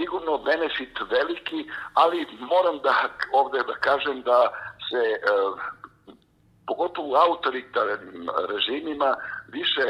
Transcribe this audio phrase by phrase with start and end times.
[0.00, 1.60] sigurno benefit veliki,
[1.94, 2.94] ali moram da
[3.32, 4.38] ovde da kažem da
[4.88, 5.20] se e,
[6.66, 9.16] pogotovo u autoritarnim režimima
[9.48, 9.86] više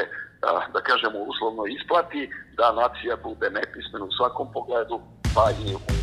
[0.73, 5.01] da kažemo uslovno isplati da nacija bude nepismena u svakom pogledu
[5.35, 5.95] pa i u e,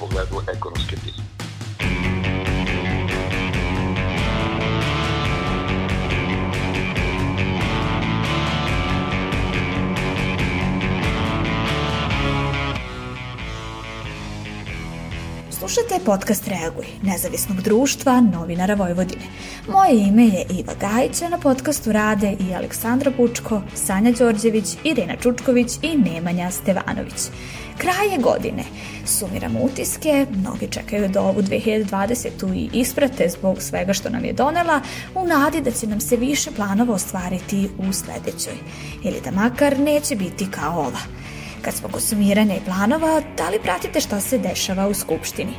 [0.00, 1.15] pogledu ekonomske pisme.
[15.76, 19.22] Slušate podcast Reaguj, nezavisnog društva novinara Vojvodine.
[19.68, 25.72] Moje ime je Iva Gajić, na podcastu rade i Aleksandra Pučko, Sanja Đorđević, Irina Čučković
[25.82, 27.30] i Nemanja Stevanović.
[27.78, 28.64] Kraj je godine.
[29.06, 32.54] Sumiramo utiske, mnogi čekaju da ovu 2020.
[32.54, 34.80] i isprate zbog svega što nam je donela,
[35.14, 38.54] u nadi da će nam se više planova ostvariti u sledećoj.
[39.04, 41.15] Ili da makar neće biti kao ova.
[41.62, 45.52] Kad smo kod sumiranja i planova, da li pratite šta se dešava u Skupštini?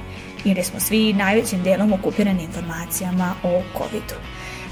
[0.46, 4.16] Ili smo svi najvećim delom okupirani informacijama o COVID-u?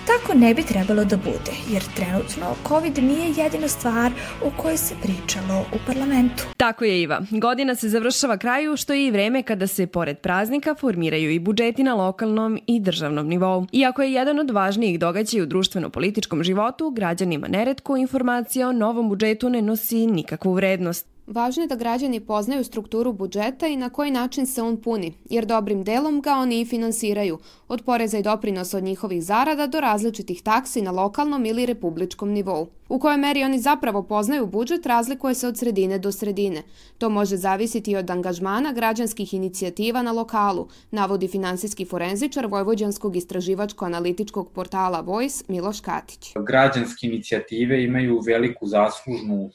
[0.07, 4.11] Tako ne bi trebalo da bude, jer trenutno COVID nije jedina stvar
[4.43, 6.43] o kojoj se pričalo u parlamentu.
[6.57, 7.21] Tako je Iva.
[7.29, 11.83] Godina se završava kraju, što je i vreme kada se pored praznika formiraju i budžeti
[11.83, 13.65] na lokalnom i državnom nivou.
[13.71, 19.49] Iako je jedan od važnijih događaja u društveno-političkom životu, građanima neretko informacija o novom budžetu
[19.49, 21.14] ne nosi nikakvu vrednost.
[21.27, 25.45] Važno je da građani poznaju strukturu budžeta i na koji način se on puni, jer
[25.45, 30.41] dobrim delom ga oni i finansiraju, od poreza i doprinosa od njihovih zarada do različitih
[30.41, 32.67] taksi na lokalnom ili republičkom nivou.
[32.89, 36.63] U kojoj meri oni zapravo poznaju budžet razlikuje se od sredine do sredine.
[36.97, 44.51] To može zavisiti i od angažmana građanskih inicijativa na lokalu, navodi finansijski forenzičar Vojvođanskog istraživačko-analitičkog
[44.53, 46.33] portala Voice Miloš Katić.
[46.47, 49.49] Građanske inicijative imaju veliku zaslužnu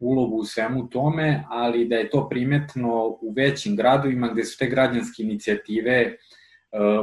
[0.00, 4.66] ulogu u svemu tome, ali da je to primetno u većim gradovima gde su te
[4.66, 6.16] građanske inicijative e,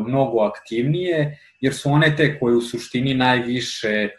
[0.07, 4.09] mnogo aktivnije, jer su one te koje u suštini najviše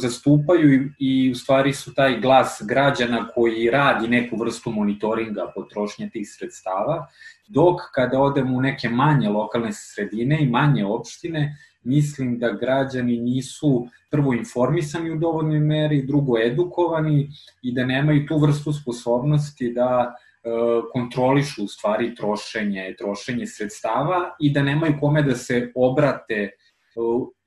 [0.00, 6.28] zastupaju i u stvari su taj glas građana koji radi neku vrstu monitoringa potrošnje tih
[6.30, 7.06] sredstava,
[7.48, 13.86] dok kada odemo u neke manje lokalne sredine i manje opštine, mislim da građani nisu
[14.10, 17.28] prvo informisani u dovoljnoj meri, drugo edukovani
[17.62, 20.48] i da nemaju tu vrstu sposobnosti da e,
[20.92, 26.50] kontrolišu u stvari trošenje, trošenje sredstava i da nemaju kome da se obrate e,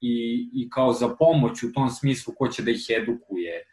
[0.01, 3.63] i, i kao za pomoć u tom smislu ko će da ih edukuje e,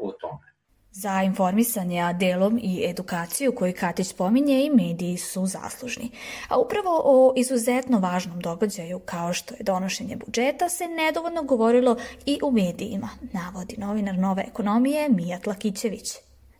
[0.00, 0.51] o tome.
[0.94, 6.10] Za informisanje, a delom i edukaciju koju Katić pominje i mediji su zaslužni.
[6.48, 12.38] A upravo o izuzetno važnom događaju kao što je donošenje budžeta se nedovoljno govorilo i
[12.42, 16.12] u medijima, navodi novinar Nove ekonomije Mija Tlakićević.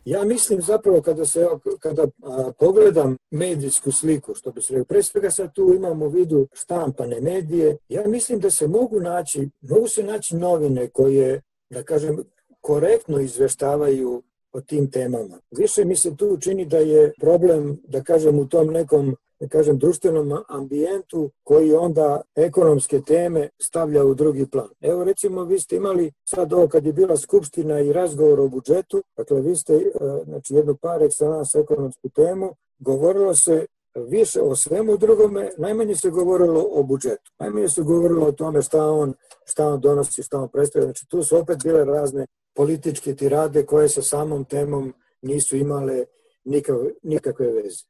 [0.05, 1.47] Ja mislim zapravo kada se
[1.79, 6.09] kada a, pogledam medijsku sliku, što bi se rekao, pre svega sad tu imamo u
[6.09, 11.83] vidu štampane medije, ja mislim da se mogu naći, mogu se naći novine koje, da
[11.83, 12.23] kažem,
[12.63, 15.37] korektno izveštavaju o tim temama.
[15.51, 19.77] Više mi se tu čini da je problem, da kažem, u tom nekom da kažem,
[19.77, 24.69] društvenom ambijentu koji onda ekonomske teme stavlja u drugi plan.
[24.81, 29.03] Evo recimo vi ste imali sad ovo kad je bila skupština i razgovor o budžetu,
[29.17, 29.89] dakle vi ste e,
[30.25, 36.65] znači, jednu par excellence ekonomsku temu, govorilo se više o svemu drugome, najmanje se govorilo
[36.71, 37.31] o budžetu.
[37.39, 39.13] Najmanje se govorilo o tome šta on,
[39.45, 40.85] šta on donosi, šta on predstavlja.
[40.85, 46.05] Znači tu su opet bile razne političke tirade koje sa samom temom nisu imale
[46.45, 47.83] nikakve, nikakve veze.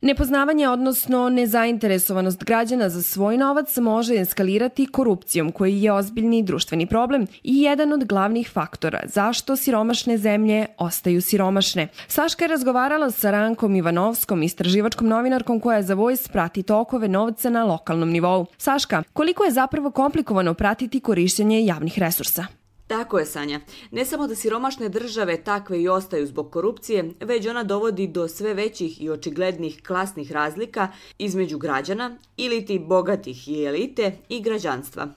[0.00, 7.26] Nepoznavanje, odnosno nezainteresovanost građana za svoj novac može eskalirati korupcijom koji je ozbiljni društveni problem
[7.42, 11.88] i jedan od glavnih faktora zašto siromašne zemlje ostaju siromašne.
[12.08, 17.64] Saška je razgovarala sa Rankom Ivanovskom, istraživačkom novinarkom koja za Voice prati tokove novca na
[17.64, 18.46] lokalnom nivou.
[18.58, 22.57] Saška, koliko je zapravo komplikovano pratiti korišćenje javnih resursa?
[22.88, 23.60] Tako je, Sanja.
[23.90, 28.54] Ne samo da siromašne države takve i ostaju zbog korupcije, već ona dovodi do sve
[28.54, 35.08] većih i očiglednih klasnih razlika između građana, ili ti bogatih i elite, i građanstva.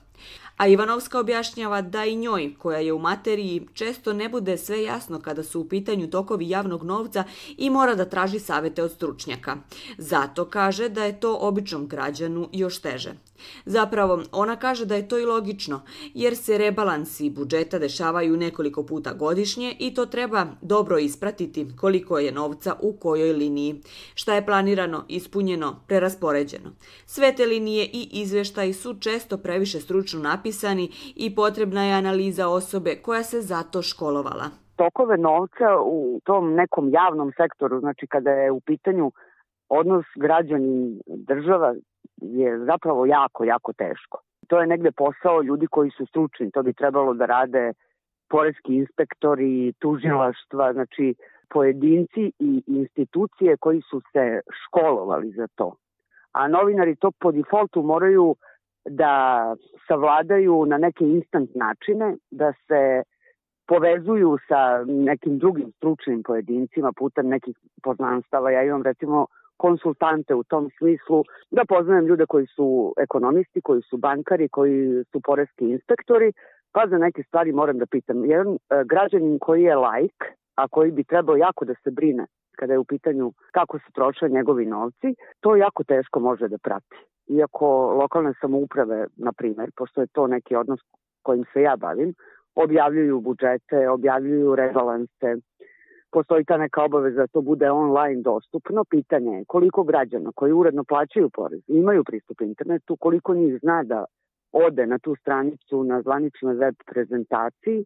[0.56, 5.20] A Ivanovska objašnjava da i njoj, koja je u materiji, često ne bude sve jasno
[5.20, 7.24] kada su u pitanju tokovi javnog novca
[7.56, 9.56] i mora da traži savete od stručnjaka.
[9.98, 13.14] Zato kaže da je to običnom građanu još teže.
[13.64, 15.80] Zapravo, ona kaže da je to i logično,
[16.14, 22.32] jer se rebalansi budžeta dešavaju nekoliko puta godišnje i to treba dobro ispratiti koliko je
[22.32, 23.80] novca u kojoj liniji,
[24.14, 26.70] šta je planirano, ispunjeno, preraspoređeno.
[27.06, 32.96] Sve te linije i izveštaji su često previše stručno napisani i potrebna je analiza osobe
[32.96, 34.62] koja se zato školovala.
[34.76, 39.12] tokove novca u tom nekom javnom sektoru, znači kada je u pitanju
[39.68, 41.74] odnos građani država
[42.16, 44.20] je zapravo jako, jako teško.
[44.48, 47.72] To je negde posao ljudi koji su stručni, to bi trebalo da rade
[48.28, 51.14] poreski inspektori, tužilaštva, znači
[51.50, 55.76] pojedinci i institucije koji su se školovali za to.
[56.32, 58.36] A novinari to po defaultu moraju
[58.84, 59.14] da
[59.88, 63.02] savladaju na neke instant načine, da se
[63.66, 68.50] povezuju sa nekim drugim stručnim pojedincima putem nekih poznanstava.
[68.50, 69.26] Ja imam recimo
[69.64, 75.20] konsultante u tom smislu, da poznajem ljude koji su ekonomisti, koji su bankari, koji su
[75.20, 76.32] poreski inspektori,
[76.74, 78.24] pa za neke stvari moram da pitam.
[78.24, 80.18] Jedan e, građanin koji je lajk,
[80.60, 82.26] a koji bi trebao jako da se brine
[82.58, 86.96] kada je u pitanju kako se troše njegovi novci, to jako teško može da prati.
[87.28, 87.66] Iako
[88.00, 90.80] lokalne samouprave, na primer, pošto je to neki odnos
[91.22, 92.14] kojim se ja bavim,
[92.54, 95.36] objavljuju budžete, objavljuju rebalanse,
[96.12, 98.84] postoji ta neka obaveza da to bude online dostupno.
[98.84, 104.04] Pitanje je koliko građana koji uredno plaćaju porez, imaju pristup internetu, koliko njih zna da
[104.52, 107.84] ode na tu stranicu na zvaničnoj web prezentaciji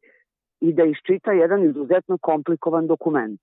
[0.60, 3.40] i da iščita jedan izuzetno komplikovan dokument.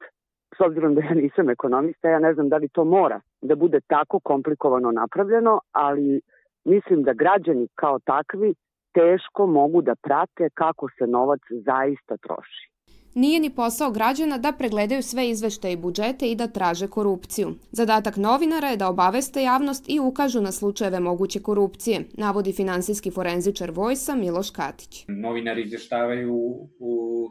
[0.57, 3.79] S obzirom da ja nisam ekonomista, ja ne znam da li to mora da bude
[3.87, 6.21] tako komplikovano napravljeno, ali
[6.65, 8.55] mislim da građani kao takvi
[8.93, 12.72] teško mogu da prate kako se novac zaista troši.
[13.15, 17.55] Nije ni posao građana da pregledaju sve izveštaje i budžete i da traže korupciju.
[17.71, 23.71] Zadatak novinara je da obaveste javnost i ukažu na slučajeve moguće korupcije, navodi finansijski forenzičar
[23.71, 25.05] Vojsa Miloš Katić.
[25.07, 26.33] Novinari izveštavaju
[26.79, 27.29] u,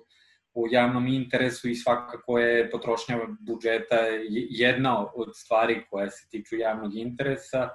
[0.55, 3.97] u javnom interesu i svakako je potrošnja budžeta
[4.51, 7.69] jedna od stvari koja se tiču javnog interesa.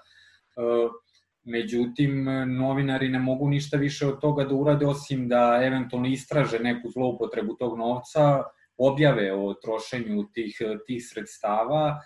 [1.49, 6.89] Međutim, novinari ne mogu ništa više od toga da urade osim da eventualno istraže neku
[6.89, 8.43] zloupotrebu tog novca,
[8.77, 10.57] objave o trošenju tih,
[10.87, 11.99] tih sredstava e,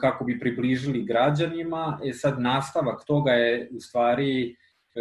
[0.00, 2.00] kako bi približili građanima.
[2.04, 4.56] E sad, nastavak toga je u stvari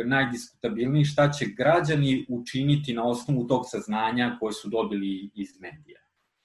[0.06, 6.00] najdiskutabilniji šta će građani učiniti na osnovu tog saznanja koje su dobili iz medija.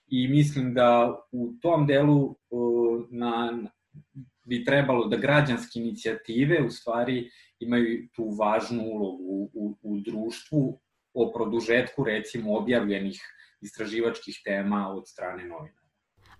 [0.06, 2.34] I mislim da u tom delu e,
[3.10, 3.52] na,
[4.44, 10.80] bi trebalo da građanske inicijative u stvari imaju tu važnu ulogu u, u društvu
[11.14, 13.20] o produžetku recimo objavljenih
[13.60, 15.80] istraživačkih tema od strane novina.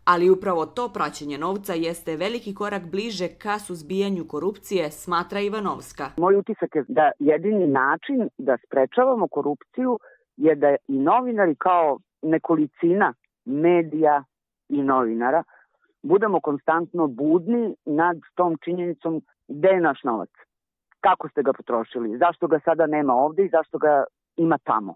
[0.05, 6.11] Ali upravo to praćenje novca jeste veliki korak bliže ka suzbijanju korupcije, smatra Ivanovska.
[6.17, 9.99] Moj utisak je da jedini način da sprečavamo korupciju
[10.37, 13.15] je da i novinari kao nekolicina
[13.45, 14.25] medija
[14.69, 15.43] i novinara
[16.03, 20.31] budemo konstantno budni nad tom činjenicom gde je naš novac,
[21.01, 24.05] kako ste ga potrošili, zašto ga sada nema ovde i zašto ga
[24.37, 24.95] ima tamo.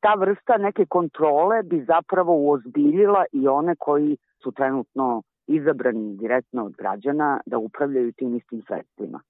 [0.00, 6.72] Ta vrsta neke kontrole bi zapravo uozbiljila i one koji su trenutno izabrani direktno od
[6.72, 9.20] građana da upravljaju tim istim sredstvima.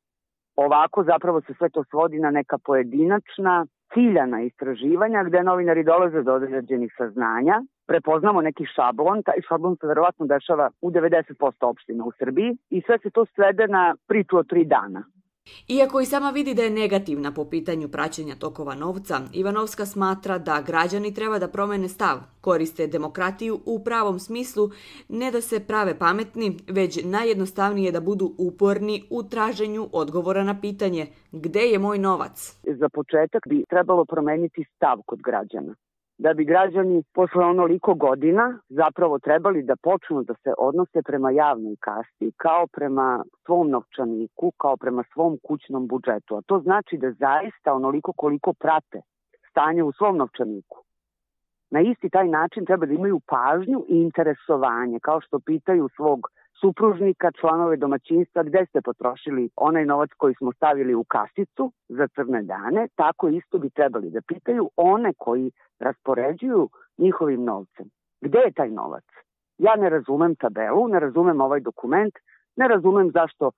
[0.56, 6.35] Ovako zapravo se sve to svodi na neka pojedinačna, ciljana istraživanja gde novinari dolaze do
[6.35, 12.56] određenih saznanja prepoznamo neki šablon, taj šablon se verovatno dešava u 90% opština u Srbiji
[12.70, 15.05] i sve se to svede na priču od tri dana.
[15.69, 20.62] Iako i sama vidi da je negativna po pitanju praćenja tokova novca, Ivanovska smatra da
[20.67, 24.71] građani treba da promene stav, koriste demokratiju u pravom smislu,
[25.09, 31.07] ne da se prave pametni, već najjednostavnije da budu uporni u traženju odgovora na pitanje
[31.33, 32.57] gde je moj novac.
[32.62, 35.75] Za početak bi trebalo promeniti stav kod građana
[36.18, 41.76] da bi građani posle onoliko godina zapravo trebali da počnu da se odnose prema javnoj
[41.80, 46.37] kasi kao prema svom novčaniku, kao prema svom kućnom budžetu.
[46.37, 49.00] A to znači da zaista onoliko koliko prate
[49.50, 50.84] stanje u svom novčaniku.
[51.70, 56.20] Na isti taj način treba da imaju pažnju i interesovanje, kao što pitaju svog
[56.61, 62.43] supružnika, članove domaćinstva, gde ste potrošili onaj novac koji smo stavili u kasicu za crne
[62.43, 67.87] dane, tako isto bi trebali da pitaju one koji raspoređuju njihovim novcem.
[68.21, 69.05] Gde je taj novac?
[69.59, 72.15] Ja ne razumem tabelu, ne razumem ovaj dokument,
[72.57, 73.50] ne razumem zašto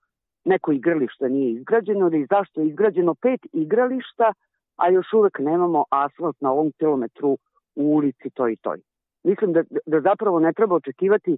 [0.45, 4.33] neko igralište nije izgrađeno ili zašto je izgrađeno pet igrališta,
[4.75, 7.37] a još uvek nemamo asfalt na ovom kilometru
[7.75, 8.79] u ulici toj i toj.
[9.23, 11.37] Mislim da, da zapravo ne treba očekivati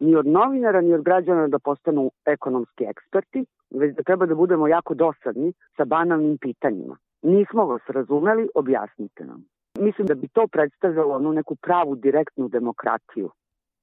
[0.00, 4.68] ni od novinara, ni od građana da postanu ekonomski eksperti, već da treba da budemo
[4.68, 6.96] jako dosadni sa banalnim pitanjima.
[7.22, 9.44] Nismo vas razumeli, objasnite nam.
[9.78, 13.30] Mislim da bi to predstavljalo onu neku pravu direktnu demokratiju,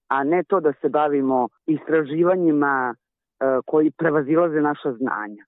[0.08, 5.46] a ne to da se bavimo istraživanjima e, koji prevazilaze naša znanja.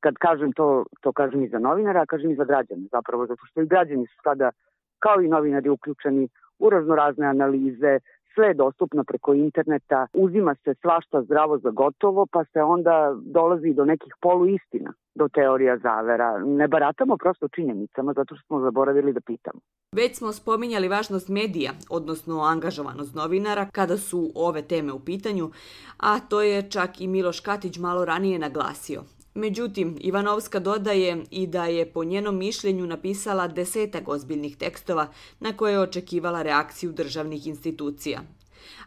[0.00, 3.42] Kad kažem to, to kažem i za novinara, a kažem i za građane zapravo, zato
[3.46, 4.50] što i građani su sada,
[4.98, 6.28] kao i novinari, uključeni
[6.58, 7.98] u raznorazne analize,
[8.34, 13.74] sve je dostupno preko interneta, uzima se svašta zdravo za gotovo, pa se onda dolazi
[13.74, 16.38] do nekih poluistina, do teorija zavera.
[16.38, 19.60] Ne baratamo prosto činjenicama zato što smo zaboravili da pitamo.
[19.96, 25.50] Već smo spominjali važnost medija, odnosno angažovanost novinara, kada su ove teme u pitanju,
[25.96, 29.02] a to je čak i Miloš Katić malo ranije naglasio.
[29.34, 35.08] Međutim, Ivanovska dodaje i da je po njenom mišljenju napisala desetak ozbiljnih tekstova
[35.40, 38.20] na koje je očekivala reakciju državnih institucija.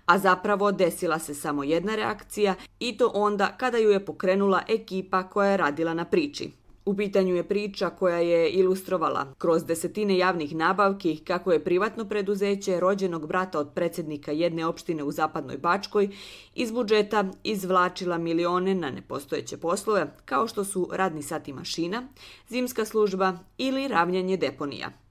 [0.06, 5.30] A zapravo desila se samo jedna reakcija i to onda kada ju je pokrenula ekipa
[5.30, 6.52] koja je radila na priči.
[6.86, 12.80] U pitanju je priča koja je ilustrovala kroz desetine javnih nabavki kako je privatno preduzeće
[12.80, 16.10] rođenog brata od predsednika jedne opštine u Zapadnoj Bačkoj
[16.56, 22.08] iz budžeta izvlačila milione na nepostojeće poslove kao što su radni sati mašina,
[22.50, 25.05] zimska služba ili ravnjanje deponija.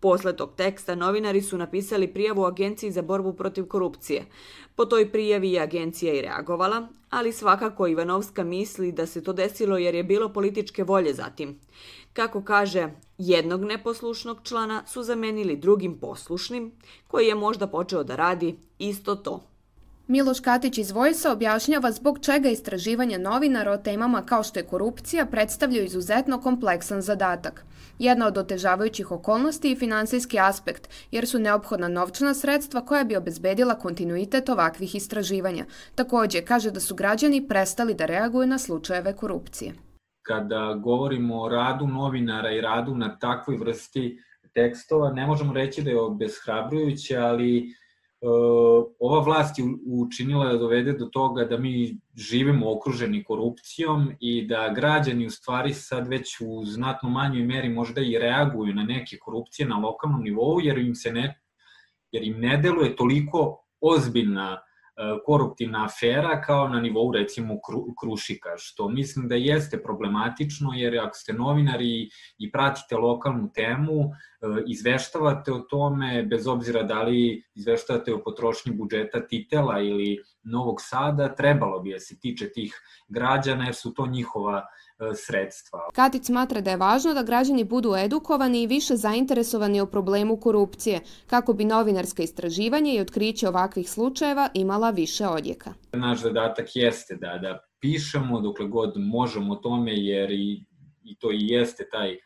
[0.00, 4.26] Posle tog teksta novinari su napisali prijavu Agenciji za borbu protiv korupcije.
[4.76, 9.78] Po toj prijavi je agencija i reagovala, ali svakako Ivanovska misli da se to desilo
[9.78, 11.60] jer je bilo političke volje zatim.
[12.12, 16.72] Kako kaže, jednog neposlušnog člana su zamenili drugim poslušnim,
[17.06, 19.57] koji je možda počeo da radi isto to.
[20.08, 25.26] Miloš Katić iz Vojsa objašnjava zbog čega istraživanja novinara o temama kao što je korupcija
[25.26, 27.64] predstavljaju izuzetno kompleksan zadatak.
[27.98, 33.74] Jedna od otežavajućih okolnosti je finansijski aspekt, jer su neophodna novčana sredstva koja bi obezbedila
[33.74, 35.64] kontinuitet ovakvih istraživanja.
[35.94, 39.72] Takođe, kaže da su građani prestali da reaguju na slučajeve korupcije.
[40.22, 44.22] Kada govorimo o radu novinara i radu na takvoj vrsti
[44.54, 47.74] tekstova, ne možemo reći da je obeshrabrujuće, ali
[48.98, 54.72] ova vlast je učinila da dovede do toga da mi živimo okruženi korupcijom i da
[54.74, 59.68] građani u stvari sad već u znatno manjoj meri možda i reaguju na neke korupcije
[59.68, 61.40] na lokalnom nivou jer im se ne
[62.12, 64.58] jer im ne deluje toliko ozbiljna
[64.98, 67.54] E, koruptivna afera kao na nivou recimo
[68.00, 72.08] Krušika, što mislim da jeste problematično jer ako ste novinari
[72.38, 74.10] i pratite lokalnu temu, e,
[74.66, 81.34] izveštavate o tome bez obzira da li izveštavate o potrošnji budžeta Titela ili Novog Sada,
[81.34, 84.62] trebalo bi da se tiče tih građana jer su to njihova
[85.00, 85.80] E, sredstva.
[85.94, 91.00] Katic smatra da je važno da građani budu edukovani i više zainteresovani o problemu korupcije,
[91.26, 95.74] kako bi novinarska istraživanja i otkriće ovakvih slučajeva imala više odjeka.
[95.92, 100.64] Naš zadatak jeste da, da pišemo dokle god možemo o tome, jer i,
[101.02, 102.16] i to i jeste taj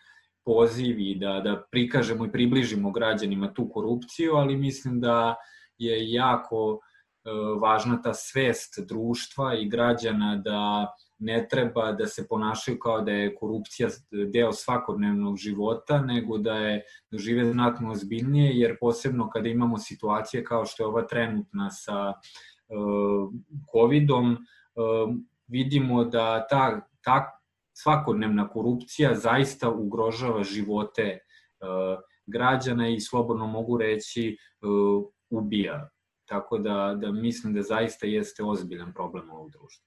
[0.44, 5.36] poziv i da, da prikažemo i približimo građanima tu korupciju, ali mislim da
[5.78, 7.30] je jako e,
[7.60, 13.34] važna ta svest društva i građana da ne treba da se ponašaju kao da je
[13.34, 13.88] korupcija
[14.32, 20.66] deo svakodnevnog života, nego da je da znatno ozbiljnije, jer posebno kada imamo situacije kao
[20.66, 23.30] što je ova trenutna sa uh,
[23.72, 25.14] COVID-om, uh,
[25.46, 27.41] vidimo da ta, ta
[27.82, 35.88] svakodnevna korupcija zaista ugrožava živote uh, građana i slobodno mogu reći uh, ubija.
[36.28, 39.86] Tako da, da mislim da zaista jeste ozbiljan problem ovog društva.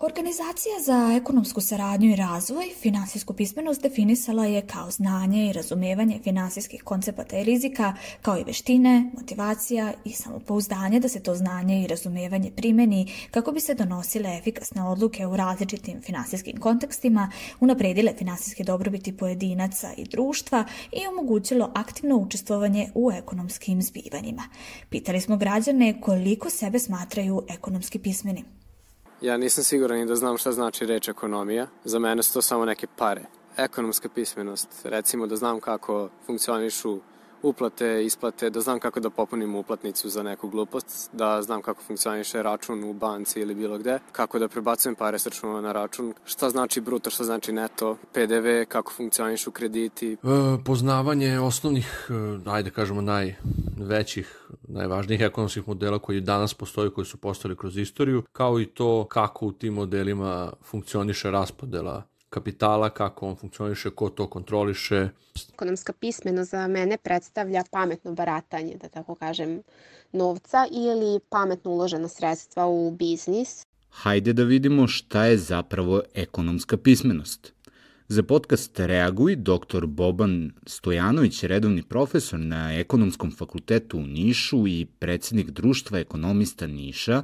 [0.00, 6.82] Organizacija za ekonomsku saradnju i razvoj finansijsku pismenost definisala je kao znanje i razumevanje finansijskih
[6.82, 12.50] koncepata i rizika, kao i veštine, motivacija i samopouzdanje da se to znanje i razumevanje
[12.56, 19.92] primeni kako bi se donosile efikasne odluke u različitim finansijskim kontekstima, unapredile finansijske dobrobiti pojedinaca
[19.96, 24.42] i društva i omogućilo aktivno učestvovanje u ekonomskim zbivanjima.
[24.90, 28.44] Pitali smo građane koliko sebe smatraju ekonomski pismeni.
[29.20, 31.66] Ja nisam siguran i da znam šta znači reč ekonomija.
[31.84, 33.22] Za mene su to samo neke pare.
[33.56, 36.98] Ekonomska pismenost, recimo da znam kako funkcionišu
[37.42, 42.42] uplate, isplate, da znam kako da popunim uplatnicu za neku glupost, da znam kako funkcioniše
[42.42, 46.50] račun u banci ili bilo gde, kako da prebacujem pare s računa na račun, šta
[46.50, 50.12] znači bruto, šta znači neto, PDV, kako funkcionišu krediti.
[50.12, 50.16] E,
[50.64, 52.08] poznavanje osnovnih,
[52.46, 58.22] e, ajde kažemo najvećih, najvažnijih ekonomskih modela koji danas postoji, koji su postali kroz istoriju,
[58.32, 64.26] kao i to kako u tim modelima funkcioniše raspodela kapitala, kako on funkcioniše, ko to
[64.26, 65.08] kontroliše.
[65.54, 69.62] Ekonomska pismenost za mene predstavlja pametno baratanje, da tako kažem,
[70.12, 73.66] novca ili pametno uložena sredstva u biznis.
[73.90, 77.52] Hajde da vidimo šta je zapravo ekonomska pismenost.
[78.08, 79.86] Za podcast Reaguj, dr.
[79.86, 87.22] Boban Stojanović, redovni profesor na Ekonomskom fakultetu u Nišu i predsednik društva ekonomista Niša,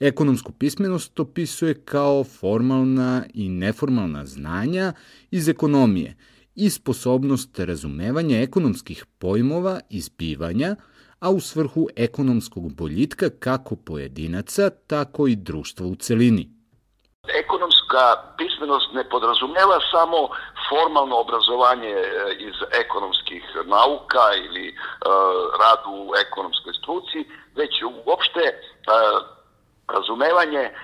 [0.00, 4.92] Ekonomsku pismenost opisuje kao formalna i neformalna znanja
[5.30, 6.16] iz ekonomije
[6.54, 10.76] i sposobnost razumevanja ekonomskih pojmova i zbivanja,
[11.20, 16.48] a u svrhu ekonomskog boljitka kako pojedinaca, tako i društva u celini.
[17.44, 18.02] Ekonomska
[18.38, 20.28] pismenost ne podrazumeva samo
[20.68, 22.06] formalno obrazovanje e,
[22.38, 24.76] iz ekonomskih nauka ili uh,
[25.60, 27.18] rad u ekonomskoj struci,
[27.56, 27.72] već
[28.06, 29.33] uopšte uh,
[29.88, 30.74] razumevanje uh,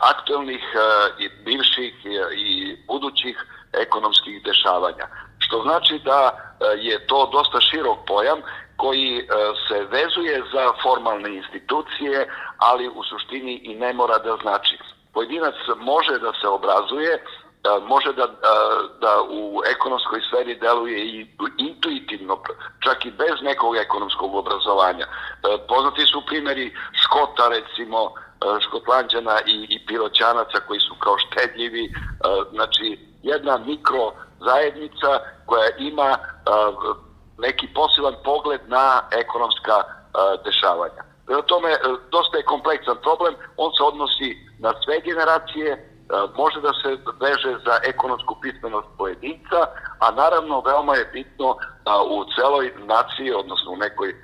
[0.00, 0.64] aktuelnih
[1.18, 1.94] i bivših
[2.36, 5.06] i budućih ekonomskih dešavanja.
[5.38, 6.20] Što znači da
[6.76, 8.38] je to dosta širok pojam
[8.76, 9.26] koji
[9.68, 12.28] se vezuje za formalne institucije,
[12.58, 14.78] ali u suštini i ne mora da znači
[15.14, 17.24] pojedinac može da se obrazuje,
[17.86, 18.26] može da,
[19.00, 21.26] da u ekonomskoj sferi deluje i
[21.58, 22.42] intuitivno,
[22.80, 25.06] čak i bez nekog ekonomskog obrazovanja.
[25.68, 28.12] Poznati su primjeri Škota, recimo,
[28.60, 31.92] Škotlanđana i, i Piroćanaca koji su kao štedljivi,
[32.50, 35.10] znači jedna mikro zajednica
[35.46, 36.16] koja ima
[37.38, 39.82] neki posilan pogled na ekonomska
[40.44, 41.02] dešavanja.
[41.26, 41.78] Prema tome, e,
[42.10, 44.28] dosta je kompleksan problem, on se odnosi
[44.58, 45.91] na sve generacije, e,
[46.36, 46.88] može da se
[47.24, 49.60] veže za ekonomsku pismenost pojedinca,
[50.04, 54.14] a naravno veoma je bitno da u celoj naciji, odnosno u nekoj e,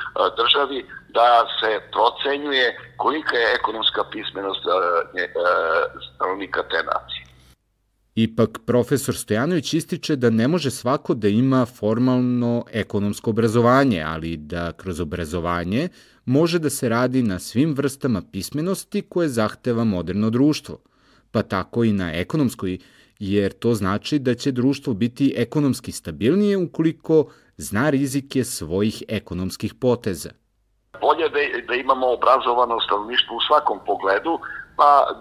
[0.40, 0.78] državi,
[1.08, 1.28] da
[1.60, 2.66] se procenjuje
[2.96, 4.62] kolika je ekonomska pismenost
[6.14, 7.28] stanovnika te nacije.
[8.14, 14.72] Ipak, profesor Stojanović ističe da ne može svako da ima formalno ekonomsko obrazovanje, ali da
[14.72, 15.88] kroz obrazovanje
[16.24, 20.78] može da se radi na svim vrstama pismenosti koje zahteva moderno društvo,
[21.32, 22.78] pa tako i na ekonomskoj,
[23.18, 30.30] jer to znači da će društvo biti ekonomski stabilnije ukoliko zna rizike svojih ekonomskih poteza.
[31.00, 34.38] Bolje da, da imamo obrazovano stanovništvo u svakom pogledu,
[34.76, 35.14] pa e,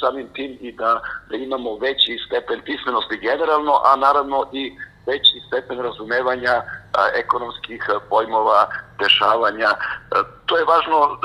[0.00, 1.00] samim tim i da,
[1.30, 4.72] da imamo veći stepen pismenosti generalno, a naravno i
[5.06, 8.66] veći stepen razumevanja a, ekonomskih pojmova,
[8.98, 9.70] dešavanja.
[10.10, 11.18] A, to je važno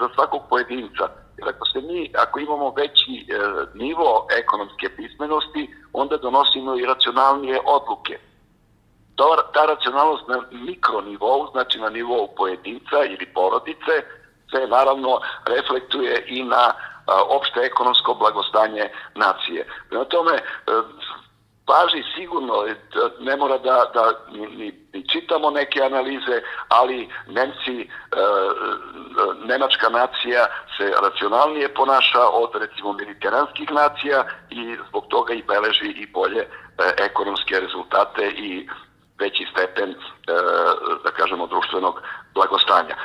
[0.00, 1.19] za svakog pojedinca.
[1.40, 3.38] Jer ako se mi, ako imamo veći e,
[3.74, 8.18] nivo ekonomske pismenosti, onda donosimo i racionalnije odluke.
[9.16, 13.94] Ta, ta racionalnost na mikronivou, znači na nivou pojedinca ili porodice,
[14.50, 16.72] se naravno reflektuje i na
[17.28, 19.66] opšte ekonomsko blagostanje nacije.
[19.88, 20.40] Prema tome, e,
[21.70, 22.74] važi sigurno, e,
[23.20, 27.86] ne mora da, da ni, ni čitamo neke analize, ali Nemci, e,
[29.44, 36.06] nemačka nacija se racionalnije ponaša od recimo mediteranskih nacija i zbog toga i beleži i
[36.06, 36.48] bolje
[36.98, 38.68] ekonomske rezultate i
[39.18, 39.94] veći stepen,
[41.04, 42.02] da kažemo, društvenog
[42.34, 42.96] blagostanja.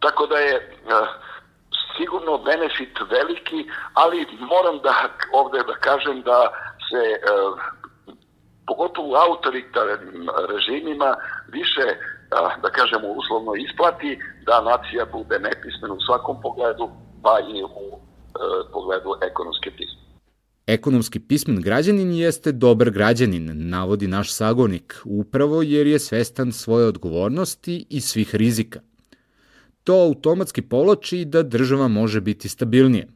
[0.00, 0.78] Tako da je
[1.96, 4.94] sigurno benefit veliki, ali moram da
[5.32, 6.52] ovde da kažem da
[6.90, 7.18] se e,
[8.66, 11.10] pogotovo u autoritarnim režimima
[11.52, 11.86] više
[12.62, 16.88] da kažemo uslovno isplati da nacija bude nepismena u svakom pogledu,
[17.22, 18.00] pa i u e,
[18.72, 20.00] pogledu ekonomske pisme.
[20.66, 27.86] Ekonomski pismen građanin jeste dobar građanin, navodi naš sagonik, upravo jer je svestan svoje odgovornosti
[27.90, 28.80] i svih rizika
[29.84, 33.08] to automatski povlači da država može biti stabilnije.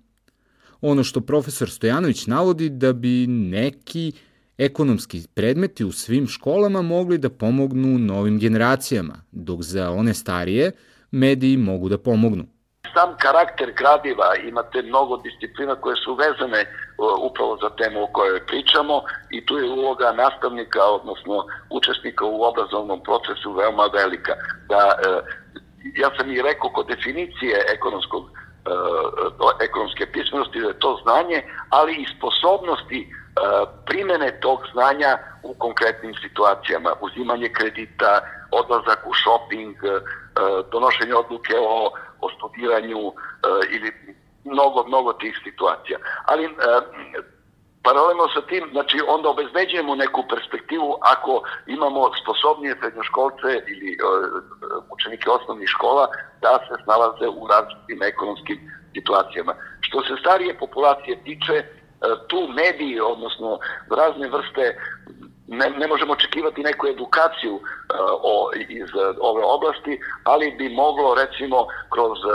[0.87, 4.13] Ono što profesor Stojanović navodi da bi neki
[4.59, 10.73] ekonomski predmeti u svim školama mogli da pomognu novim generacijama, dok za one starije
[11.11, 12.45] mediji mogu da pomognu.
[12.95, 16.61] Sam karakter gradiva, imate mnogo disciplina koje su vezane
[17.29, 21.35] upravo za temu o kojoj pričamo i tu je uloga nastavnika, odnosno
[21.71, 24.35] učesnika u obrazovnom procesu veoma velika.
[24.69, 25.09] Da e,
[26.03, 28.44] ja sam i rekao kod definicije ekonomskog
[29.61, 36.15] ekonomske pismenosti da je to znanje, ali i sposobnosti uh, primene tog znanja u konkretnim
[36.15, 43.13] situacijama, uzimanje kredita, odlazak u shopping, uh, donošenje odluke o, o studiranju
[43.71, 43.93] ili
[44.45, 45.99] mnogo, mnogo tih situacija.
[46.27, 46.49] Ali
[47.85, 54.05] paralelno sa tim, znači onda obezbeđujemo neku perspektivu ako imamo sposobnije srednjoškolce ili uh,
[54.95, 56.05] učenike osnovnih škola
[56.45, 58.59] da se snalaze u različitim ekonomskim
[58.95, 59.53] situacijama.
[59.81, 61.67] Što se starije populacije tiče, uh,
[62.29, 63.59] tu mediji, odnosno
[64.01, 64.65] razne vrste
[65.49, 67.63] ne, ne možemo očekivati neku edukaciju uh,
[68.33, 72.33] o, iz uh, ove oblasti, ali bi moglo recimo kroz uh,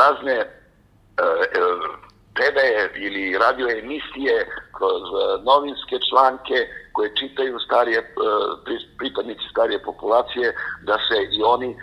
[0.00, 2.58] razne uh, TV
[3.06, 6.58] ili radio emisije, kroz e, novinske članke
[6.92, 8.04] koje čitaju starije, e,
[8.98, 11.76] pripadnici starije populacije, da se i oni e,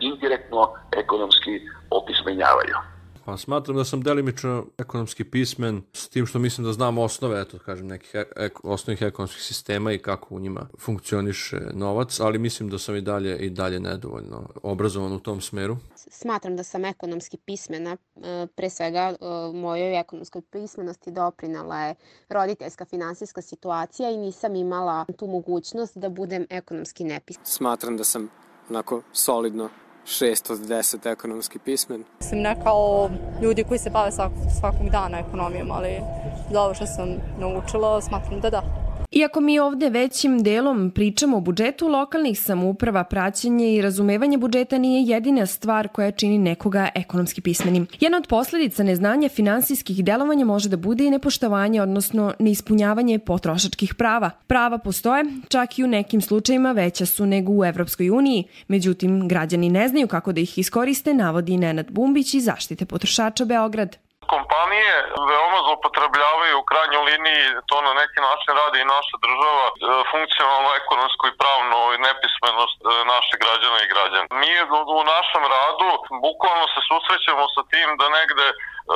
[0.00, 2.95] indirektno ekonomski opismenjavaju.
[3.26, 7.58] Pa smatram da sam delimično ekonomski pismen s tim što mislim da znam osnove, eto
[7.58, 12.78] kažem, nekih ek, osnovnih ekonomskih sistema i kako u njima funkcioniše novac, ali mislim da
[12.78, 15.76] sam i dalje i dalje nedovoljno obrazovan u tom smeru.
[15.96, 19.16] Smatram da sam ekonomski pismena, e, pre svega e,
[19.54, 21.94] mojoj ekonomskoj pismenosti doprinala je
[22.28, 27.46] roditeljska finansijska situacija i nisam imala tu mogućnost da budem ekonomski nepismen.
[27.46, 28.28] Smatram da sam
[28.70, 29.68] onako solidno
[30.06, 32.04] 6 od 10 ekonomski pismen.
[32.20, 33.10] Sam ne kao
[33.42, 36.00] ljudi koji se bave svak, svakog dana ekonomijom, ali
[36.52, 38.85] za ovo što sam naučila smatram da da.
[39.16, 45.02] Iako mi ovde većim delom pričamo o budžetu lokalnih samouprava, praćenje i razumevanje budžeta nije
[45.02, 47.86] jedina stvar koja čini nekoga ekonomski pismenim.
[48.00, 54.30] Jedna od posledica neznanja finansijskih delovanja može da bude i nepoštovanje, odnosno neispunjavanje potrošačkih prava.
[54.46, 59.70] Prava postoje, čak i u nekim slučajima veća su nego u Evropskoj uniji, međutim građani
[59.70, 63.96] ne znaju kako da ih iskoriste, navodi Nenad Bumbić iz zaštite potrošača Beograd
[64.32, 64.94] kompanije
[65.30, 69.74] veoma zlopotrebljavaju u krajnjoj liniji, to na neki način radi i naša država, e,
[70.12, 74.26] funkcionalno, ekonomsko i pravno nepismenost e, naših građana i građana.
[74.42, 74.52] Mi
[75.00, 75.88] u našem radu
[76.26, 78.46] bukvalno se susrećemo sa tim da negde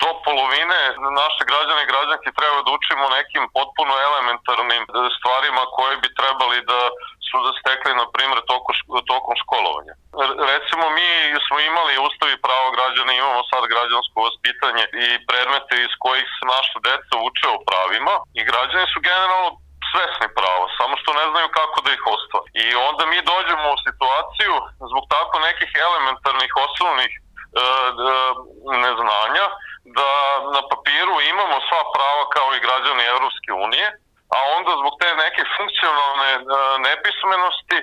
[0.04, 0.80] do polovine
[1.22, 4.82] naše građane i građanke treba da učimo nekim potpuno elementarnim
[5.16, 6.80] stvarima koje bi trebali da
[7.30, 8.70] su da stekli, na primjer, toko,
[9.12, 9.94] tokom školovanja.
[10.52, 11.08] Recimo, mi
[11.46, 16.78] smo imali ustavi pravo građana, imamo sad građansko vaspitanje i predmete iz kojih se naša
[16.88, 19.50] deca uče o pravima i građani su generalno
[19.90, 22.48] svesni prava, samo što ne znaju kako da ih ostvari.
[22.64, 24.54] I onda mi dođemo u situaciju
[24.90, 28.14] zbog tako nekih elementarnih osnovnih e, e,
[28.84, 29.46] neznanja
[29.84, 30.10] da
[30.54, 33.88] na papiru imamo sva prava kao i građani Evropske unije,
[34.36, 36.40] a onda zbog te neke funkcionalne e,
[36.88, 37.78] nepismenosti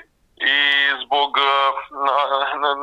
[0.55, 0.57] i
[1.03, 1.43] zbog e,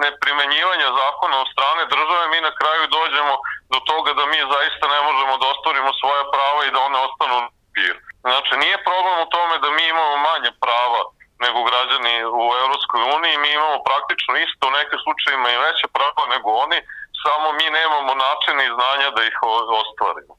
[0.04, 3.34] neprimenjivanja zakona od strane države mi na kraju dođemo
[3.72, 7.34] do toga da mi zaista ne možemo da ostvarimo svoje prava i da one ostanu
[7.40, 7.98] na papiru.
[8.26, 11.02] Znači, nije problem u tome da mi imamo manje prava
[11.44, 16.22] nego građani u Evropskoj uniji, mi imamo praktično isto u nekim slučajima i veće prava
[16.34, 16.78] nego oni,
[17.24, 19.36] samo mi nemamo načina i znanja da ih
[19.82, 20.34] ostvarimo.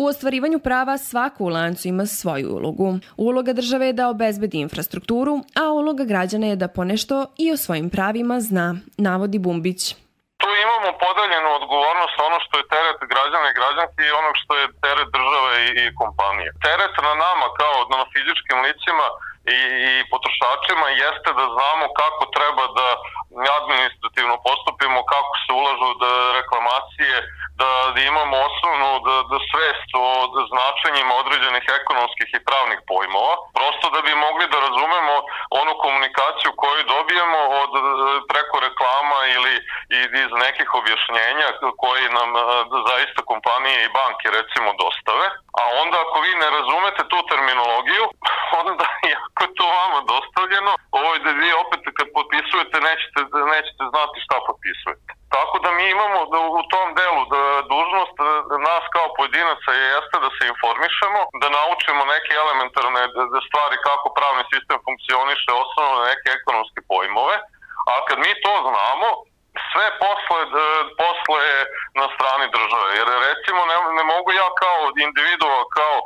[0.00, 2.88] U ostvarivanju prava svako u lancu ima svoju ulogu.
[3.16, 7.88] Uloga države je da obezbedi infrastrukturu, a uloga građana je da ponešto i o svojim
[7.90, 8.68] pravima zna,
[9.06, 9.82] navodi Bumbić.
[10.42, 14.66] Tu imamo podeljenu odgovornost ono što je teret građana i građanki i onog što je
[14.84, 16.50] teret države i, i kompanije.
[16.66, 19.06] Teret na nama kao na fizičkim licima
[19.54, 22.88] i, i potrošačima jeste da znamo kako treba da
[23.60, 27.16] administrativno postupimo, kako se ulažu da reklamacije,
[27.60, 30.06] da, da imamo osnovnu da, da svest o
[30.52, 35.14] značenjima određenih ekonomskih i pravnih pojmova, prosto da bi mogli da razumemo
[35.60, 37.72] onu komunikaciju koju dobijemo od
[38.30, 39.54] preko reklama ili
[40.24, 41.48] iz nekih objašnjenja
[41.82, 42.30] koje nam
[42.90, 45.26] zaista kompanije i banke recimo dostave.
[45.60, 48.04] A onda ako vi ne razumete tu terminologiju,
[48.60, 48.86] onda
[49.36, 53.20] jako je to vama dostavljeno, ovo je da vi opet kad potpisujete nećete,
[53.54, 55.10] nećete znati šta potpisujete.
[55.36, 58.16] Tako da mi imamo da u tom delu da dužnost
[58.68, 63.02] nas kao pojedinaca je jeste da se informišemo, da naučimo neke elementarne
[63.46, 67.36] stvari kako pravni sistem funkcioniše, osnovne neke ekonomske pojmove,
[67.90, 69.08] a kad mi to znamo,
[69.70, 70.40] sve posle,
[71.00, 71.44] posle
[72.00, 72.88] na strani države.
[72.98, 75.96] Jer recimo ne, ne mogu ja kao individua, kao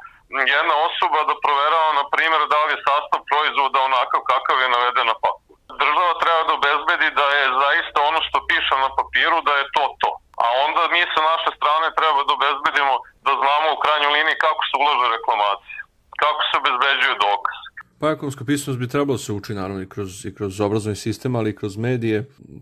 [0.55, 5.07] jedna osoba da proverava, na primjer, da li je sastav proizvoda onakav kakav je naveden
[5.13, 5.51] na faktu.
[5.83, 9.85] Država treba da obezbedi da je zaista ono što piše na papiru, da je to
[10.03, 10.11] to.
[10.45, 12.95] A onda mi sa naše strane treba da obezbedimo
[13.27, 15.81] da znamo u krajnjoj liniji kako se ulaže reklamacija,
[16.23, 17.59] kako se obezbeđuje dokaz.
[18.01, 21.37] Pa ekonomska pismenost bi trebalo da se uči naravno i kroz, i kroz obrazovni sistem,
[21.37, 22.19] ali i kroz medije.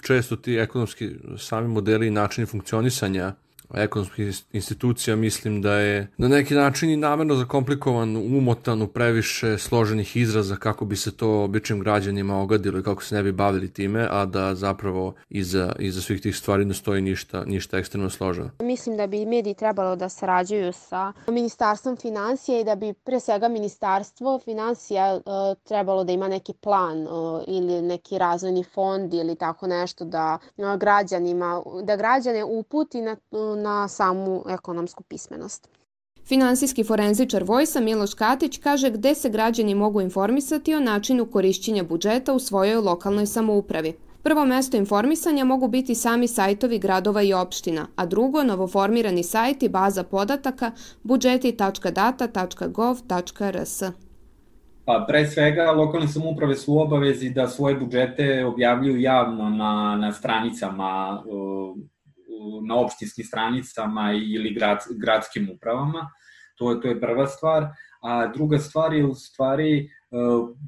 [0.07, 1.07] Često ti ekonomski
[1.48, 3.26] sami modeli i načini funkcionisanja
[3.74, 10.16] ekonomskih institucija mislim da je na neki način i namerno zakomplikovan, umotan u previše složenih
[10.16, 14.09] izraza kako bi se to običnim građanima ogadilo i kako se ne bi bavili time,
[14.11, 18.50] a da zapravo iza, iza svih tih stvari ne stoji ništa, ništa ekstremno složeno.
[18.61, 23.48] Mislim da bi mediji trebalo da sarađuju sa Ministarstvom financija i da bi pre svega
[23.48, 25.22] Ministarstvo financija uh,
[25.64, 30.76] trebalo da ima neki plan uh, ili neki razvojni fond ili tako nešto da uh,
[30.76, 33.16] građanima, da građane uputi na
[33.62, 35.68] na samu ekonomsku pismenost.
[36.29, 42.33] Finansijski forenzičar Vojsa Miloš Katić kaže gde se građani mogu informisati o načinu korišćenja budžeta
[42.33, 43.92] u svojoj lokalnoj samoupravi.
[44.23, 49.68] Prvo mesto informisanja mogu biti sami sajtovi gradova i opština, a drugo novoformirani sajt i
[49.68, 50.71] baza podataka
[51.03, 53.83] budžeti.data.gov.rs.
[54.85, 60.12] Pa pre svega lokalne samouprave su u obavezi da svoje budžete objavljuju javno na, na
[60.12, 61.77] stranicama uh,
[62.68, 66.11] na opštinskim stranicama ili grad, gradskim upravama.
[66.59, 67.66] To je, to je prva stvar.
[68.03, 69.88] A druga stvar je u stvari e,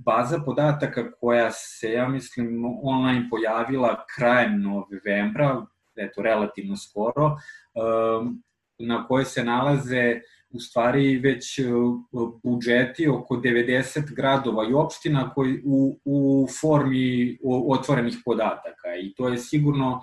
[0.04, 7.80] baza podataka koja se, ja mislim, online pojavila krajem novembra, eto, relativno skoro, e,
[8.78, 11.64] na kojoj se nalaze u stvari već e,
[12.42, 19.38] budžeti oko 90 gradova i opština koji u, u formi otvorenih podataka i to je
[19.38, 20.00] sigurno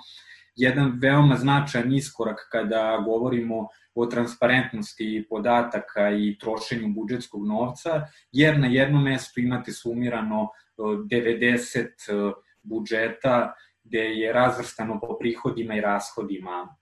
[0.58, 8.68] jedan veoma značajan iskorak kada govorimo o transparentnosti podataka i trošenju budžetskog novca, jer na
[8.68, 16.76] jednom mestu imate sumirano 90 e, e, budžeta gde je razvrstano po prihodima i rashodima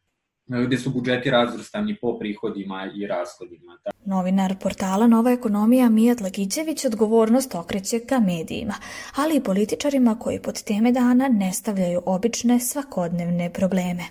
[0.48, 3.78] gde su budžeti razvrstani po prihodima i rashodima.
[4.06, 8.74] Novinar portala Nova ekonomija Mijat Lakićević odgovornost okreće ka medijima,
[9.16, 14.04] ali i političarima koji pod teme dana ne stavljaju obične svakodnevne probleme.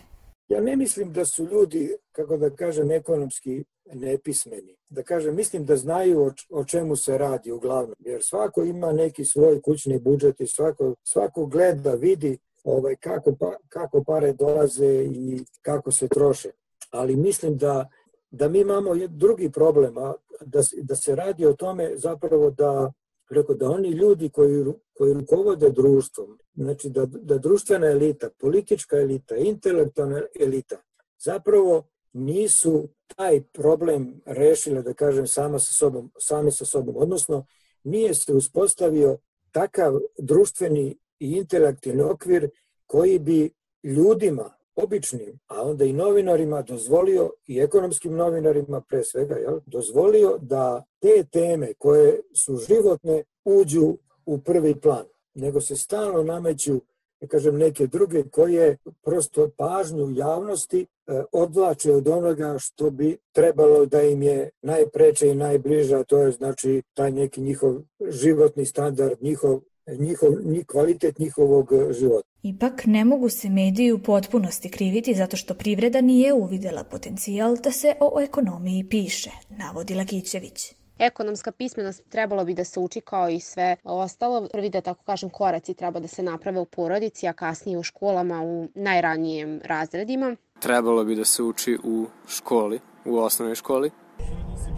[0.49, 4.77] Ja ne mislim da su ljudi, kako da kažem, ekonomski nepismeni.
[4.89, 9.61] Da kažem, mislim da znaju o, čemu se radi uglavnom, jer svako ima neki svoj
[9.63, 15.93] kućni budžet i svako, svako gleda, vidi ovaj, kako, pa, kako pare dolaze i kako
[15.93, 16.51] se troše.
[16.91, 17.89] Ali mislim da,
[18.31, 22.93] da mi imamo drugi problem, a da, da se radi o tome zapravo da
[23.31, 29.37] Rekao da oni ljudi koji, koji rukovode društvom, znači da, da društvena elita, politička elita,
[29.37, 30.77] intelektualna elita,
[31.19, 36.95] zapravo nisu taj problem rešile, da kažem, sama sa sobom, sami sa sobom.
[36.97, 37.47] Odnosno,
[37.85, 39.19] nije se uspostavio
[39.53, 42.51] takav društveni i intelektualni okvir
[42.87, 43.51] koji bi
[43.85, 50.85] ljudima, običnim, a onda i novinarima dozvolio, i ekonomskim novinarima pre svega, jel, dozvolio da
[51.01, 53.97] te teme koje su životne uđu
[54.27, 56.81] u prvi plan, nego se stalno nameću
[57.25, 63.87] da kažem, neke druge koje prosto pažnju javnosti e, odvlače od onoga što bi trebalo
[63.87, 67.75] da im je najpreče i najbliža, to je znači taj neki njihov
[68.09, 72.29] životni standard, njihov njihov, ni kvalitet njihovog e, života.
[72.43, 77.71] Ipak ne mogu se mediji u potpunosti kriviti zato što privreda nije uvidela potencijal da
[77.71, 80.75] se o ekonomiji piše, navodi Lakićević.
[80.99, 84.49] Ekonomska pismenost trebalo bi da se uči kao i sve ostalo.
[84.53, 88.43] Prvi da tako kažem koraci treba da se naprave u porodici, a kasnije u školama
[88.43, 90.37] u najranijim razredima.
[90.61, 93.91] Trebalo bi da se uči u školi, u osnovnoj školi.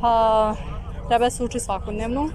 [0.01, 0.55] Pa
[1.09, 2.31] treba da se uči svakodnevno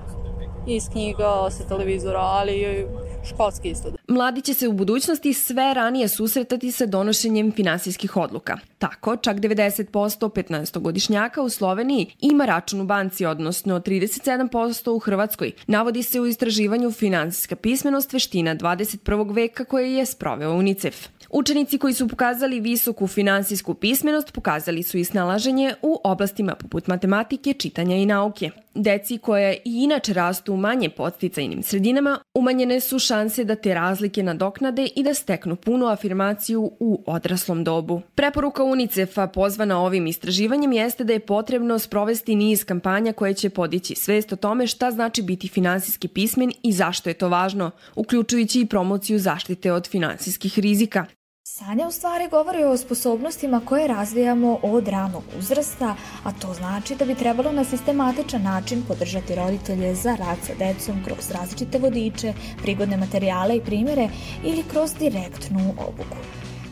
[0.68, 2.86] iz knjiga, sa televizora, ali
[3.30, 3.92] školski isto.
[4.08, 8.58] Mladi će se u budućnosti sve ranije susretati sa donošenjem finansijskih odluka.
[8.78, 15.52] Tako, čak 90% 15-godišnjaka u Sloveniji ima račun u banci, odnosno 37% u Hrvatskoj.
[15.68, 19.36] Navodi se u istraživanju finansijska pismenost veština 21.
[19.36, 21.08] veka koje je sproveo UNICEF.
[21.34, 27.54] Učenici koji su pokazali visoku finansijsku pismenost pokazali su i snalaženje u oblastima poput matematike,
[27.54, 28.50] čitanja i nauke.
[28.76, 34.24] Deci koja i inače rastu u manje podsticajnim sredinama, umanjene su šanse da te razlike
[34.24, 38.02] nadoknade i da steknu punu afirmaciju u odraslom dobu.
[38.16, 43.96] Preporuka UNICEF-a pozvana ovim istraživanjem jeste da je potrebno sprovesti niz kampanja koje će podići
[43.96, 48.66] svest o tome šta znači biti finansijski pismen i zašto je to važno, uključujući i
[48.66, 51.06] promociju zaštite od finansijskih rizika.
[51.54, 57.06] Sanja u stvari govori o sposobnostima koje razvijamo od ranog uzrasta, a to znači da
[57.06, 62.98] bi trebalo na sistematičan način podržati roditelje za rad sa decom kroz različite vodiče, prigodne
[62.98, 64.10] materijale i primere
[64.44, 66.18] ili kroz direktnu obuku.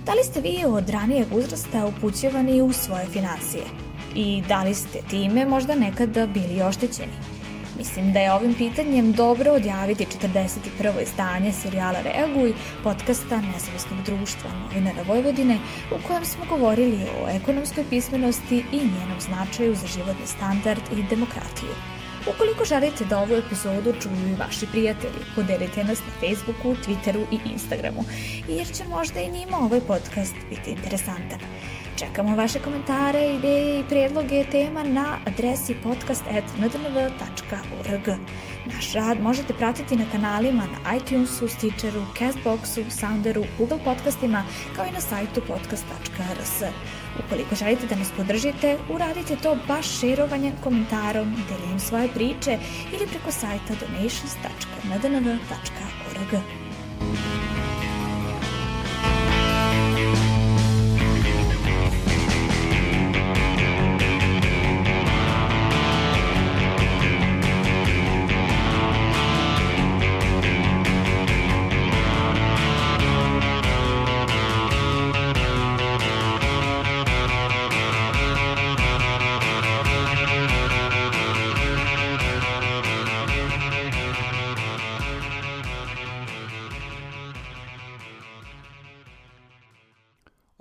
[0.06, 3.64] Da li ste vi od ranijeg uzrasta upućivani u svoje financije?
[4.16, 7.14] I da li ste time možda nekada bili oštećeni?
[7.80, 11.04] Mislim da je ovim pitanjem dobro odjaviti 41.
[11.04, 15.58] izdanje serijala Reaguj, podcasta Nezavisnog društva novinara Vojvodine,
[15.92, 21.74] u kojem smo govorili o ekonomskoj pismenosti i njenom značaju za životni standard i demokratiju.
[22.36, 27.50] Ukoliko želite da ovu epizodu čuju i vaši prijatelji, podelite nas na Facebooku, Twitteru i
[27.54, 28.04] Instagramu,
[28.48, 31.40] jer će možda i njima ovaj podcast biti interesantan.
[32.00, 38.08] Čekamo vaše komentare, ideje i predloge tema na adresi podcast.ndnv.org.
[38.66, 44.44] Naš rad možete pratiti na kanalima na iTunesu, Stitcheru, Castboxu, Sounderu, Google podcastima,
[44.76, 46.62] kao i na sajtu podcast.rs.
[47.26, 52.58] Ukoliko želite da nas podržite, uradite to baš šerovanjem, komentarom, deljenjem svoje priče
[52.94, 56.44] ili preko sajta donations.ndnv.org.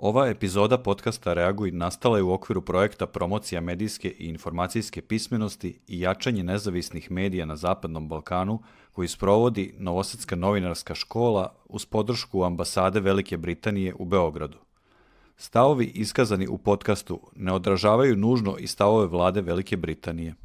[0.09, 5.99] Ova epizoda podcasta Reaguj nastala je u okviru projekta Promocija medijske i informacijske pismenosti i
[5.99, 8.59] jačanje nezavisnih medija na Zapadnom Balkanu
[8.91, 14.57] koji sprovodi Novosadska novinarska škola uz podršku ambasade Velike Britanije u Beogradu.
[15.37, 20.35] Stavovi iskazani u podcastu ne odražavaju nužno i stavove vlade Velike Britanije.